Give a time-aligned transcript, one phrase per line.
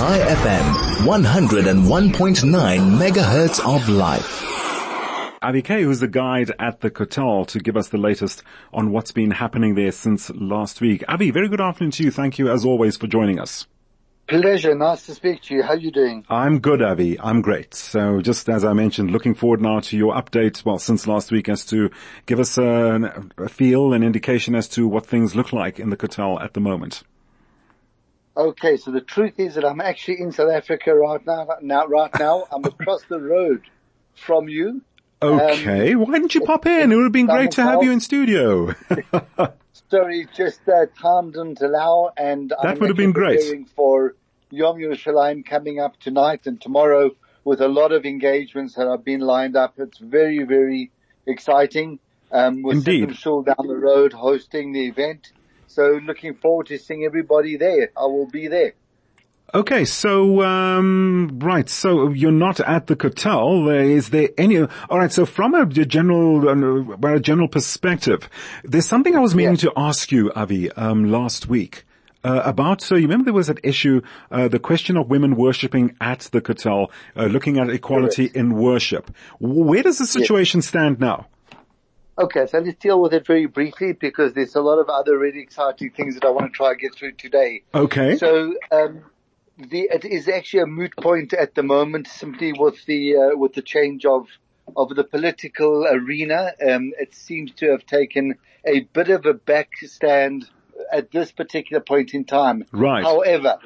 [0.00, 0.64] Chai FM,
[1.04, 4.42] 101.9 megahertz of life.
[5.42, 8.42] Avi Kay, who's the guide at the Kotel to give us the latest
[8.72, 11.04] on what's been happening there since last week.
[11.06, 12.10] Avi, very good afternoon to you.
[12.10, 13.66] Thank you as always for joining us.
[14.26, 14.74] Pleasure.
[14.74, 15.62] Nice to speak to you.
[15.62, 16.24] How are you doing?
[16.30, 17.20] I'm good, Avi.
[17.20, 17.74] I'm great.
[17.74, 21.46] So just as I mentioned, looking forward now to your update, well, since last week
[21.50, 21.90] as to
[22.24, 25.96] give us a, a feel, an indication as to what things look like in the
[25.98, 27.02] Kotel at the moment.
[28.36, 31.48] Okay, so the truth is that I'm actually in South Africa right now.
[31.62, 33.62] Now, right now, I'm across the road
[34.14, 34.82] from you.
[35.22, 36.92] Okay, um, why didn't you pop in?
[36.92, 38.74] It would have been great to have you in studio.
[39.90, 44.14] Sorry, just uh, time didn't allow, and that I'm would have been great for
[44.50, 47.10] Yom Yerushalayim coming up tonight and tomorrow
[47.44, 49.74] with a lot of engagements that have been lined up.
[49.78, 50.92] It's very, very
[51.26, 51.98] exciting.
[52.32, 53.18] Um, with Indeed.
[53.24, 55.32] Down the road hosting the event.
[55.70, 57.90] So looking forward to seeing everybody there.
[57.96, 58.72] I will be there.
[59.54, 63.88] Okay, so um, right, so you're not at the Kotel.
[63.88, 64.60] Is there any?
[64.60, 68.28] All right, so from a general, uh, a general perspective,
[68.64, 71.84] there's something I was meaning to ask you, Avi, um, last week
[72.22, 75.96] uh, about, so you remember there was that issue, uh, the question of women worshipping
[76.00, 78.36] at the Kotel, uh, looking at equality Correct.
[78.36, 79.10] in worship.
[79.38, 80.68] Where does the situation yes.
[80.68, 81.26] stand now?
[82.20, 85.40] Okay, so let's deal with it very briefly because there's a lot of other really
[85.40, 87.62] exciting things that I want to try and get through today.
[87.74, 88.18] Okay.
[88.18, 89.04] So, um,
[89.56, 93.54] the, it is actually a moot point at the moment simply with the, uh, with
[93.54, 94.28] the change of,
[94.76, 96.52] of the political arena.
[96.62, 98.34] Um, it seems to have taken
[98.66, 100.44] a bit of a backstand
[100.92, 102.66] at this particular point in time.
[102.70, 103.02] Right.
[103.02, 103.60] However,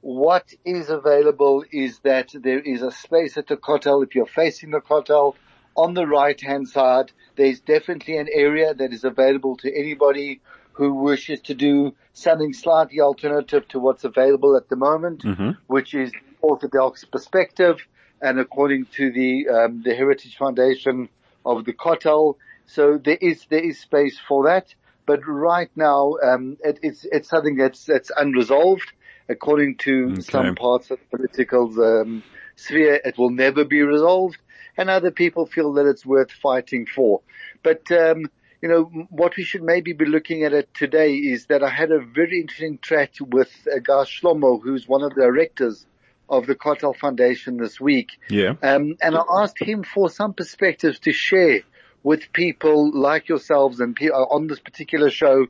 [0.00, 4.04] what is available is that there is a space at the Kotel.
[4.04, 5.36] If you're facing the Kotel
[5.78, 10.40] on the right hand side, there's definitely an area that is available to anybody
[10.72, 15.50] who wishes to do something slightly alternative to what's available at the moment, mm-hmm.
[15.68, 16.10] which is
[16.42, 17.76] Orthodox perspective
[18.20, 21.08] and according to the, um, the Heritage Foundation
[21.46, 22.34] of the Kotel.
[22.66, 24.74] So there is, there is space for that.
[25.06, 28.92] But right now, um, it, it's it's something that's that's unresolved.
[29.30, 30.20] According to okay.
[30.20, 32.22] some parts of the political um,
[32.56, 34.36] sphere, it will never be resolved,
[34.78, 37.20] and other people feel that it's worth fighting for.
[37.62, 38.30] But um,
[38.62, 41.90] you know, what we should maybe be looking at it today is that I had
[41.90, 45.86] a very interesting chat with a guy Shlomo, who's one of the directors
[46.28, 48.18] of the Kotel Foundation this week.
[48.30, 48.54] Yeah.
[48.62, 51.60] Um, and I asked him for some perspectives to share
[52.02, 55.46] with people like yourselves and uh, on this particular show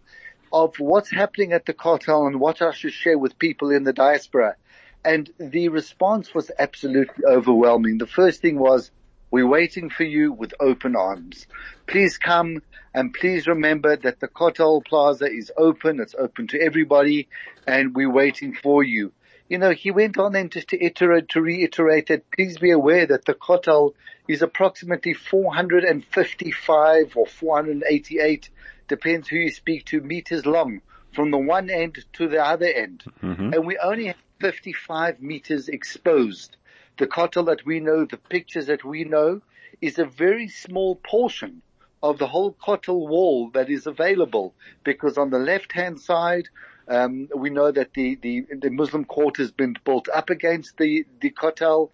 [0.53, 3.93] of what's happening at the Kotel and what I should share with people in the
[3.93, 4.57] diaspora.
[5.05, 7.99] And the response was absolutely overwhelming.
[7.99, 8.91] The first thing was,
[9.31, 11.47] we're waiting for you with open arms.
[11.87, 12.63] Please come
[12.95, 16.01] and please remember that the Kotel Plaza is open.
[16.01, 17.29] It's open to everybody
[17.67, 19.13] and we're waiting for you.
[19.49, 23.07] You know, he went on then just to iterate, to reiterate that please be aware
[23.07, 23.95] that the Kotel
[24.27, 28.51] is approximately 455 or 488,
[28.89, 30.83] depends who you speak to, meters long
[31.15, 33.05] from the one end to the other end.
[33.23, 33.55] Mm-hmm.
[33.55, 36.57] And we only have 55 meters exposed.
[36.99, 39.41] The Kotel that we know, the pictures that we know
[39.81, 41.63] is a very small portion
[42.03, 46.49] of the whole Kotel wall that is available because on the left hand side,
[46.89, 51.05] um, we know that the, the, the Muslim quarter has been built up against the,
[51.21, 51.91] the Kotel.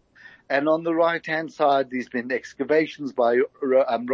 [0.48, 3.40] And on the right hand side, there's been excavations by
[3.88, 4.08] um,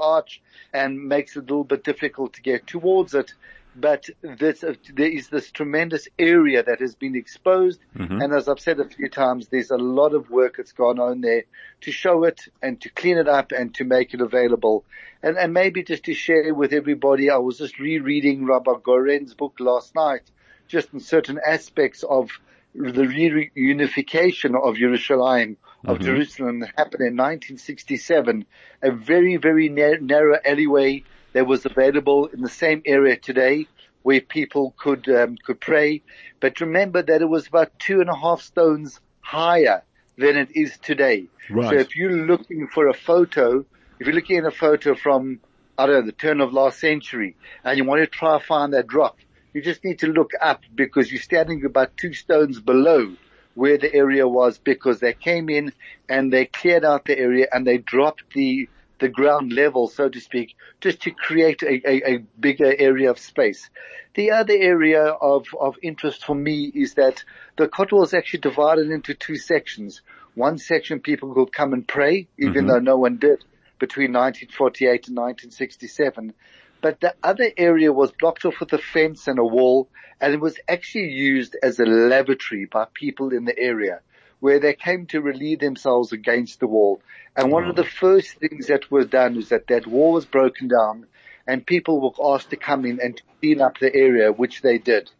[0.00, 3.34] Arch and makes it a little bit difficult to get towards it.
[3.80, 7.80] But this, uh, there is this tremendous area that has been exposed.
[7.96, 8.20] Mm-hmm.
[8.20, 11.20] And as I've said a few times, there's a lot of work that's gone on
[11.20, 11.44] there
[11.82, 14.84] to show it and to clean it up and to make it available.
[15.22, 19.54] And, and maybe just to share with everybody, I was just rereading Rabbi Goren's book
[19.60, 20.22] last night,
[20.66, 22.30] just in certain aspects of
[22.74, 26.04] the reunification of Yerushalayim, of mm-hmm.
[26.04, 28.44] Jerusalem that happened in 1967,
[28.82, 31.04] a very, very narrow alleyway
[31.38, 33.68] that was available in the same area today
[34.02, 36.02] where people could, um, could pray.
[36.40, 39.84] But remember that it was about two and a half stones higher
[40.16, 41.28] than it is today.
[41.48, 41.70] Right.
[41.70, 43.64] So if you're looking for a photo,
[44.00, 45.38] if you're looking at a photo from,
[45.78, 48.74] I don't know, the turn of last century and you want to try to find
[48.74, 49.16] that rock,
[49.54, 53.14] you just need to look up because you're standing about two stones below
[53.54, 55.72] where the area was because they came in
[56.08, 58.68] and they cleared out the area and they dropped the
[58.98, 63.18] the ground level, so to speak, just to create a, a, a bigger area of
[63.18, 63.70] space.
[64.14, 67.24] The other area of, of interest for me is that
[67.56, 70.02] the Kotel is actually divided into two sections.
[70.34, 72.66] One section people could come and pray, even mm-hmm.
[72.66, 73.44] though no one did
[73.78, 76.34] between 1948 and 1967.
[76.80, 79.88] but the other area was blocked off with a fence and a wall,
[80.20, 84.00] and it was actually used as a lavatory by people in the area
[84.40, 87.00] where they came to relieve themselves against the wall.
[87.36, 87.88] And one of the mm.
[87.88, 91.06] first things that was done was that that wall was broken down
[91.46, 95.10] and people were asked to come in and clean up the area, which they did.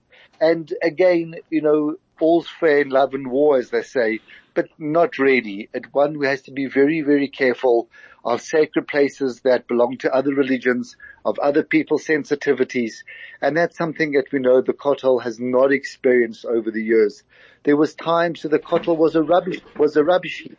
[0.41, 4.21] And again, you know, all's fair in love and war, as they say,
[4.55, 5.69] but not really.
[5.75, 7.89] At one has to be very, very careful
[8.25, 13.05] of sacred places that belong to other religions, of other people's sensitivities.
[13.41, 17.23] And that's something that we know the Kotel has not experienced over the years.
[17.65, 20.59] There was times that the Kotel was a rubbish, was a rubbish heap.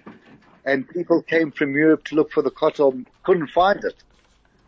[0.65, 3.95] And people came from Europe to look for the Kotel, couldn't find it.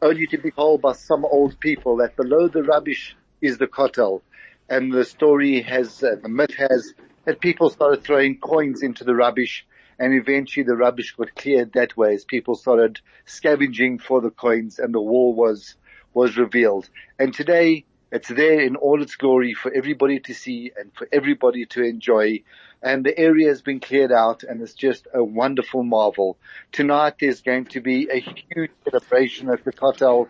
[0.02, 4.22] Only to be told by some old people that below the rubbish is the Kotel.
[4.70, 6.94] And the story has, uh, the myth has
[7.26, 9.66] that people started throwing coins into the rubbish
[10.02, 14.80] and eventually the rubbish got cleared that way as people started scavenging for the coins
[14.80, 15.76] and the wall was,
[16.16, 16.90] was revealed.
[17.20, 21.68] And today it's there in all its glory for everybody to see and for everybody
[21.68, 22.42] to enjoy.
[22.82, 26.40] And the area has been cleared out and it's just a wonderful marvel.
[26.72, 30.30] Tonight there's going to be a huge celebration at the Kotel.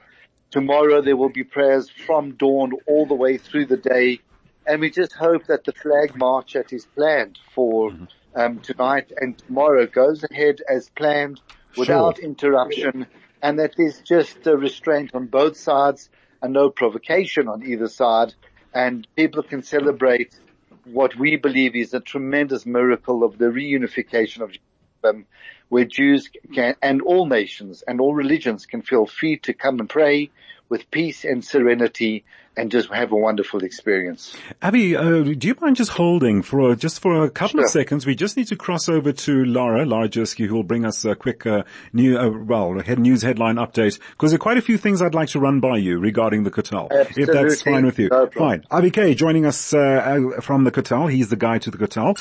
[0.51, 4.19] Tomorrow there will be prayers from dawn all the way through the day.
[4.65, 8.05] And we just hope that the flag march that is planned for mm-hmm
[8.35, 11.41] um, tonight and tomorrow goes ahead as planned
[11.77, 12.25] without sure.
[12.25, 13.07] interruption
[13.41, 16.09] and that there's just a restraint on both sides
[16.41, 18.33] and no provocation on either side
[18.73, 20.37] and people can celebrate
[20.85, 25.25] what we believe is a tremendous miracle of the reunification of Jerusalem
[25.71, 29.89] where Jews can, and all nations and all religions can feel free to come and
[29.89, 30.29] pray
[30.67, 32.25] with peace and serenity
[32.57, 34.35] and just have a wonderful experience.
[34.61, 37.63] Avi, uh, do you mind just holding for a, just for a couple sure.
[37.63, 38.05] of seconds?
[38.05, 41.15] We just need to cross over to Laura, Laura Jersky, who will bring us a
[41.15, 41.63] quick uh,
[41.93, 45.15] new, uh, well, head news headline update because there are quite a few things I'd
[45.15, 48.09] like to run by you regarding the Kotel, if that's fine with you.
[48.11, 48.65] No fine.
[48.69, 51.09] Avi Kay joining us uh, uh, from the Kotel.
[51.09, 52.17] He's the guide to the Kotel.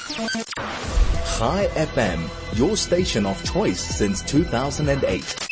[1.36, 5.49] Chai FM, your station of choice since 2008.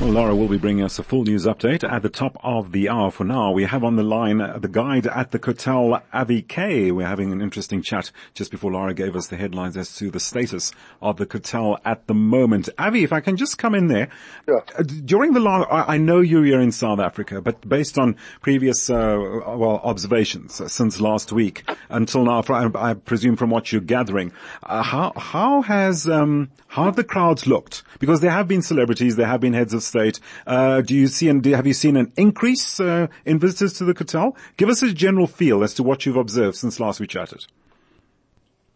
[0.00, 2.88] Well, Laura will be bringing us a full news update at the top of the
[2.88, 3.10] hour.
[3.10, 6.90] For now, we have on the line the guide at the Kotel, Avi Kay.
[6.90, 10.18] We're having an interesting chat just before Laura gave us the headlines as to the
[10.18, 12.70] status of the Kotel at the moment.
[12.78, 14.08] Avi, if I can just come in there.
[14.46, 14.64] Sure.
[14.78, 19.18] Uh, during the long, I know you're in South Africa, but based on previous, uh,
[19.18, 24.32] well, observations since last week until now, I presume from what you're gathering,
[24.62, 27.82] uh, how, how has, um, how have the crowds looked?
[27.98, 30.20] Because there have been celebrities, there have been heads of state.
[30.46, 33.94] Uh, do you see and have you seen an increase uh, in visitors to the
[33.94, 34.36] Kotel?
[34.56, 37.44] Give us a general feel as to what you've observed since last we chatted.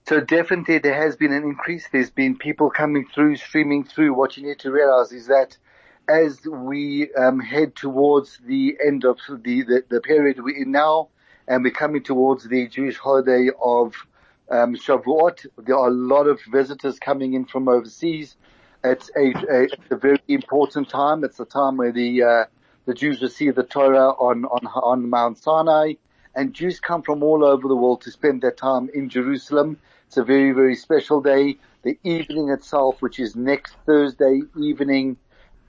[0.07, 1.89] So definitely there has been an increase.
[1.91, 4.13] There's been people coming through, streaming through.
[4.13, 5.57] What you need to realize is that
[6.09, 11.09] as we um, head towards the end of the, the, the period we're in now,
[11.49, 13.95] and we're coming towards the Jewish holiday of
[14.51, 18.37] um, Shavuot, there are a lot of visitors coming in from overseas.
[18.85, 21.25] It's a, a, a very important time.
[21.25, 22.45] It's the time where the uh,
[22.85, 25.95] the Jews receive the Torah on on on Mount Sinai,
[26.35, 29.79] and Jews come from all over the world to spend their time in Jerusalem.
[30.07, 31.57] It's a very very special day.
[31.83, 35.17] The evening itself, which is next Thursday evening,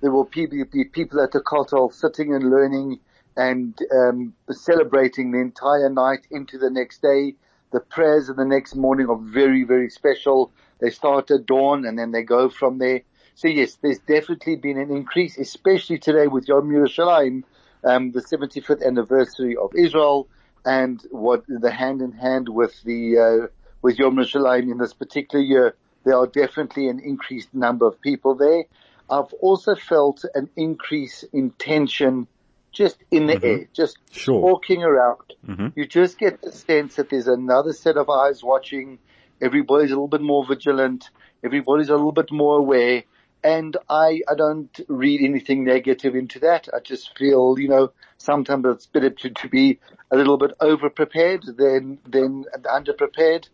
[0.01, 0.47] there will be
[0.83, 2.99] people at the Kotel sitting and learning
[3.37, 7.35] and um, celebrating the entire night into the next day.
[7.71, 10.51] The prayers of the next morning are very very special.
[10.79, 13.01] They start at dawn and then they go from there.
[13.35, 17.43] So yes, there's definitely been an increase, especially today with Yom Yerushalayim,
[17.83, 20.27] um, the 75th anniversary of Israel
[20.65, 23.47] and what the hand in hand with the, uh,
[23.81, 25.75] with Yom Yerushalayim in this particular year.
[26.05, 28.65] There are definitely an increased number of people there.
[29.09, 32.27] I've also felt an increase in tension
[32.71, 33.45] just in the mm-hmm.
[33.45, 34.39] air, just sure.
[34.39, 35.33] walking around.
[35.47, 35.67] Mm-hmm.
[35.75, 38.99] You just get the sense that there's another set of eyes watching
[39.41, 41.09] Everybody's a little bit more vigilant.
[41.43, 43.03] Everybody's a little bit more aware.
[43.45, 46.67] And I, I don't read anything negative into that.
[46.73, 50.89] I just feel, you know, sometimes it's better to, to be a little bit over
[50.89, 53.47] prepared than, than under prepared.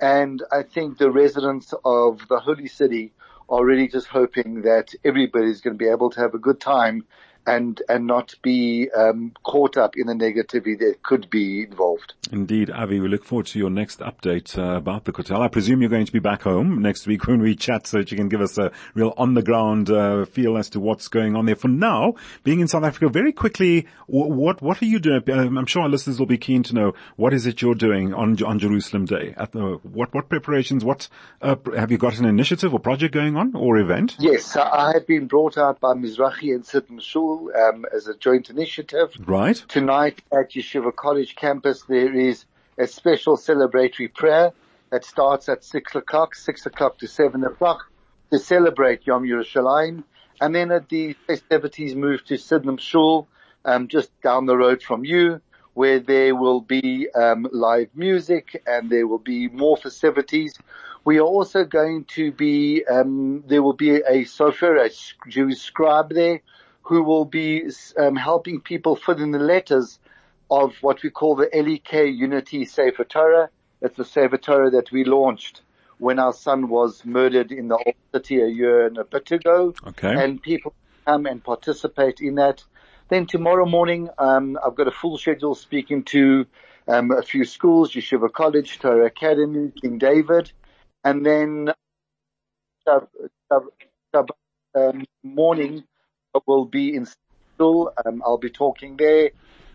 [0.00, 3.12] And I think the residents of the holy city
[3.48, 7.06] are really just hoping that everybody's going to be able to have a good time
[7.46, 12.14] and and not be um, caught up in the negativity that could be involved.
[12.30, 15.40] Indeed, Avi, we look forward to your next update uh, about the Kotel.
[15.40, 18.10] I presume you're going to be back home next week when we chat, so that
[18.10, 21.36] you can give us a real on the ground uh, feel as to what's going
[21.36, 21.56] on there.
[21.56, 22.14] For now,
[22.44, 25.22] being in South Africa, very quickly, what what are you doing?
[25.30, 28.12] Um, I'm sure our listeners will be keen to know what is it you're doing
[28.12, 29.34] on on Jerusalem Day.
[29.36, 30.84] At the, what what preparations?
[30.84, 31.08] What
[31.40, 34.16] uh, have you got an initiative or project going on or event?
[34.18, 38.14] Yes, I have been brought out by Mizrahi and Sydenham Shul Shul um, as a
[38.14, 39.14] joint initiative.
[39.26, 39.56] Right.
[39.68, 42.44] Tonight at Yeshiva College campus there is
[42.78, 44.52] a special celebratory prayer
[44.90, 47.90] that starts at six o'clock, six o'clock to seven o'clock
[48.30, 50.04] to celebrate Yom Yerushalayim.
[50.40, 53.26] And then at the festivities move to Sydenham Shul,
[53.64, 55.40] um, just down the road from you,
[55.74, 60.56] where there will be um, live music and there will be more festivities.
[61.04, 64.90] We are also going to be, um, there will be a sofer, a
[65.28, 66.40] Jewish scribe there,
[66.88, 69.98] who will be um, helping people fill in the letters
[70.50, 73.50] of what we call the Eli Kay Unity Sefer Torah.
[73.82, 75.60] It's the Sefer Torah that we launched
[75.98, 79.74] when our son was murdered in the old city a year and a bit ago.
[79.86, 80.14] Okay.
[80.14, 80.72] And people
[81.04, 82.64] come and participate in that.
[83.10, 86.46] Then tomorrow morning, um, I've got a full schedule speaking to
[86.86, 90.52] um, a few schools, Yeshiva College, Torah Academy, King David,
[91.04, 91.70] and then
[92.86, 93.00] uh,
[93.50, 94.22] uh,
[94.74, 95.84] um, morning
[96.46, 97.92] will be in school.
[98.04, 99.30] Um, I'll be talking there.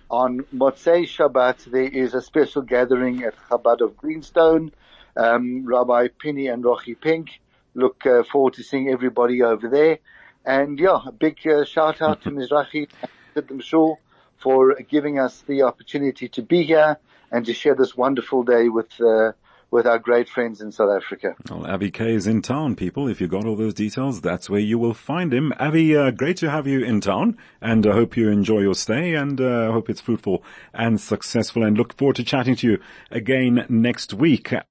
[0.10, 4.72] On Motzei Shabbat, there is a special gathering at Chabad of Greenstone.
[5.17, 7.39] Um, Rabbi Penny and Rochi Pink.
[7.75, 10.00] Look uh, forward to seeing everybody over there.
[10.45, 12.88] And yeah, a big uh, shout out to Mizrahi
[13.36, 14.00] and Shul
[14.38, 16.98] for giving us the opportunity to be here
[17.31, 19.31] and to share this wonderful day with uh,
[19.74, 21.36] with our great friends in South Africa.
[21.50, 23.08] Well, Avi Kay is in town, people.
[23.08, 25.51] If you got all those details, that's where you will find him.
[25.60, 29.15] Avi, uh, great to have you in town, and I hope you enjoy your stay,
[29.15, 30.44] and I uh, hope it's fruitful
[30.75, 34.53] and successful, and look forward to chatting to you again next week.